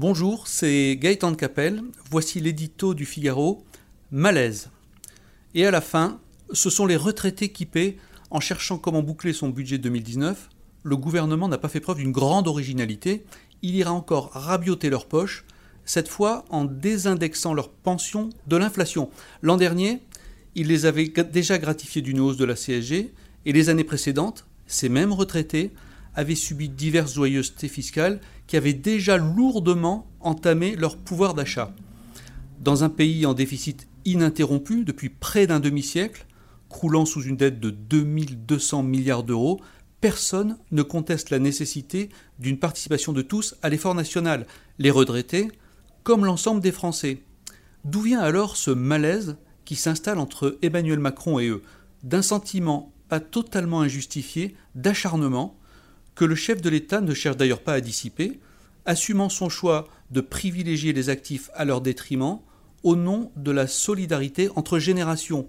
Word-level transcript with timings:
Bonjour, 0.00 0.48
c'est 0.48 0.96
Gaëtan 0.96 1.32
de 1.32 1.36
Capelle. 1.36 1.82
Voici 2.10 2.40
l'édito 2.40 2.94
du 2.94 3.04
Figaro. 3.04 3.66
Malaise. 4.10 4.70
Et 5.54 5.66
à 5.66 5.70
la 5.70 5.82
fin, 5.82 6.22
ce 6.54 6.70
sont 6.70 6.86
les 6.86 6.96
retraités 6.96 7.50
qui 7.50 7.66
paient 7.66 7.98
en 8.30 8.40
cherchant 8.40 8.78
comment 8.78 9.02
boucler 9.02 9.34
son 9.34 9.50
budget 9.50 9.76
2019. 9.76 10.48
Le 10.84 10.96
gouvernement 10.96 11.48
n'a 11.48 11.58
pas 11.58 11.68
fait 11.68 11.80
preuve 11.80 11.98
d'une 11.98 12.12
grande 12.12 12.48
originalité. 12.48 13.26
Il 13.60 13.76
ira 13.76 13.92
encore 13.92 14.30
rabioter 14.32 14.88
leurs 14.88 15.04
poches, 15.04 15.44
cette 15.84 16.08
fois 16.08 16.46
en 16.48 16.64
désindexant 16.64 17.52
leurs 17.52 17.68
pensions 17.68 18.30
de 18.46 18.56
l'inflation. 18.56 19.10
L'an 19.42 19.58
dernier, 19.58 20.00
il 20.54 20.68
les 20.68 20.86
avait 20.86 21.12
déjà 21.30 21.58
gratifiés 21.58 22.00
d'une 22.00 22.20
hausse 22.20 22.38
de 22.38 22.46
la 22.46 22.54
CSG, 22.54 23.12
et 23.44 23.52
les 23.52 23.68
années 23.68 23.84
précédentes, 23.84 24.46
ces 24.66 24.88
mêmes 24.88 25.12
retraités 25.12 25.72
avaient 26.14 26.34
subi 26.34 26.68
diverses 26.68 27.14
joyeusetés 27.14 27.68
fiscales 27.68 28.20
qui 28.46 28.56
avaient 28.56 28.72
déjà 28.72 29.16
lourdement 29.16 30.06
entamé 30.20 30.76
leur 30.76 30.96
pouvoir 30.96 31.34
d'achat. 31.34 31.72
Dans 32.60 32.84
un 32.84 32.88
pays 32.88 33.26
en 33.26 33.34
déficit 33.34 33.88
ininterrompu 34.04 34.84
depuis 34.84 35.08
près 35.08 35.46
d'un 35.46 35.60
demi-siècle, 35.60 36.26
croulant 36.68 37.04
sous 37.04 37.22
une 37.22 37.36
dette 37.36 37.60
de 37.60 37.70
2200 37.70 38.82
milliards 38.82 39.22
d'euros, 39.22 39.60
personne 40.00 40.58
ne 40.70 40.82
conteste 40.82 41.30
la 41.30 41.38
nécessité 41.38 42.08
d'une 42.38 42.58
participation 42.58 43.12
de 43.12 43.22
tous 43.22 43.56
à 43.62 43.68
l'effort 43.68 43.94
national, 43.94 44.46
les 44.78 44.90
retraités 44.90 45.48
comme 46.02 46.24
l'ensemble 46.24 46.60
des 46.60 46.72
Français. 46.72 47.22
D'où 47.84 48.00
vient 48.00 48.20
alors 48.20 48.56
ce 48.56 48.70
malaise 48.70 49.36
qui 49.64 49.76
s'installe 49.76 50.18
entre 50.18 50.58
Emmanuel 50.62 50.98
Macron 50.98 51.38
et 51.38 51.48
eux, 51.48 51.62
d'un 52.02 52.22
sentiment 52.22 52.92
pas 53.08 53.20
totalement 53.20 53.82
injustifié 53.82 54.54
d'acharnement 54.74 55.58
que 56.20 56.26
le 56.26 56.34
chef 56.34 56.60
de 56.60 56.68
l'État 56.68 57.00
ne 57.00 57.14
cherche 57.14 57.38
d'ailleurs 57.38 57.62
pas 57.62 57.72
à 57.72 57.80
dissiper, 57.80 58.40
assumant 58.84 59.30
son 59.30 59.48
choix 59.48 59.88
de 60.10 60.20
privilégier 60.20 60.92
les 60.92 61.08
actifs 61.08 61.48
à 61.54 61.64
leur 61.64 61.80
détriment 61.80 62.40
au 62.82 62.94
nom 62.94 63.32
de 63.36 63.50
la 63.50 63.66
solidarité 63.66 64.50
entre 64.54 64.78
générations. 64.78 65.48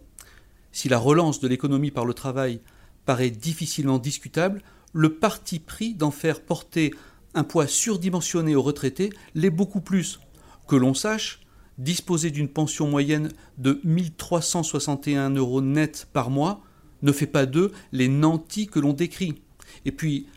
Si 0.72 0.88
la 0.88 0.97
relance 0.97 1.42
de 1.42 1.49
l'économie 1.49 1.92
par 1.92 2.05
le 2.05 2.14
travail 2.14 2.61
paraît 3.03 3.31
difficilement 3.31 3.99
discutable, 3.99 4.61
le 4.94 5.16
parti 5.16 5.59
pris 5.59 5.94
d'en 5.94 6.09
faire 6.09 6.39
porter 6.39 6.94
un 7.33 7.44
poids 7.44 7.67
surdimensionné 7.67 8.55
aux 8.55 8.61
retraités 8.61 9.09
l'est 9.36 9.49
beaucoup 9.49 9.81
plus. 9.81 10.22
Que 10.69 10.77
l'on 10.77 10.94
sache, 10.94 11.42
disposer 11.80 12.31
d'une 12.31 12.47
pension 12.47 12.88
moyenne 12.88 13.33
de 13.58 13.81
1361 13.83 15.31
euros 15.31 15.59
net 15.59 16.08
par 16.14 16.30
mois 16.30 16.61
ne 17.02 17.11
fait 17.11 17.27
pas 17.27 17.45
d'eux 17.45 17.73
les 17.92 18.08
nantis 18.08 18.67
que 18.67 18.80
l'on 18.80 18.94
décrit. 18.94 19.42
Et 19.83 19.92
puis, 19.92 20.27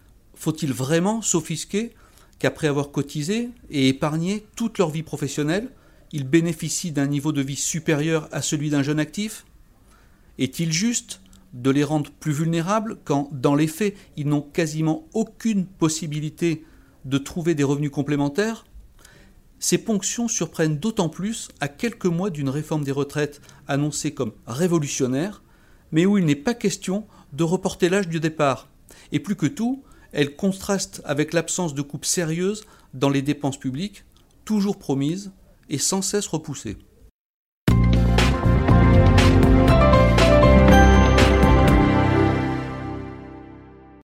faut-il 0.44 0.74
vraiment 0.74 1.22
s'offisquer 1.22 1.92
qu'après 2.38 2.66
avoir 2.66 2.90
cotisé 2.90 3.48
et 3.70 3.88
épargné 3.88 4.44
toute 4.56 4.76
leur 4.76 4.90
vie 4.90 5.02
professionnelle, 5.02 5.70
ils 6.12 6.28
bénéficient 6.28 6.92
d'un 6.92 7.06
niveau 7.06 7.32
de 7.32 7.40
vie 7.40 7.56
supérieur 7.56 8.28
à 8.30 8.42
celui 8.42 8.68
d'un 8.68 8.82
jeune 8.82 9.00
actif? 9.00 9.46
Est-il 10.38 10.70
juste 10.70 11.22
de 11.54 11.70
les 11.70 11.82
rendre 11.82 12.10
plus 12.10 12.32
vulnérables 12.32 12.98
quand, 13.04 13.30
dans 13.32 13.54
les 13.54 13.66
faits, 13.66 13.96
ils 14.18 14.28
n'ont 14.28 14.42
quasiment 14.42 15.06
aucune 15.14 15.64
possibilité 15.64 16.62
de 17.06 17.16
trouver 17.16 17.54
des 17.54 17.64
revenus 17.64 17.90
complémentaires? 17.90 18.66
Ces 19.58 19.78
ponctions 19.78 20.28
surprennent 20.28 20.76
d'autant 20.76 21.08
plus 21.08 21.48
à 21.60 21.68
quelques 21.68 22.04
mois 22.04 22.28
d'une 22.28 22.50
réforme 22.50 22.84
des 22.84 22.92
retraites 22.92 23.40
annoncée 23.66 24.12
comme 24.12 24.34
révolutionnaire, 24.46 25.42
mais 25.90 26.04
où 26.04 26.18
il 26.18 26.26
n'est 26.26 26.34
pas 26.34 26.52
question 26.52 27.06
de 27.32 27.44
reporter 27.44 27.88
l'âge 27.88 28.08
du 28.08 28.20
départ. 28.20 28.68
Et 29.10 29.20
plus 29.20 29.36
que 29.36 29.46
tout, 29.46 29.82
elle 30.14 30.36
contraste 30.36 31.02
avec 31.04 31.32
l'absence 31.32 31.74
de 31.74 31.82
coupes 31.82 32.04
sérieuses 32.06 32.64
dans 32.94 33.10
les 33.10 33.20
dépenses 33.20 33.58
publiques, 33.58 34.04
toujours 34.44 34.78
promises 34.78 35.32
et 35.68 35.78
sans 35.78 36.02
cesse 36.02 36.28
repoussées. 36.28 36.78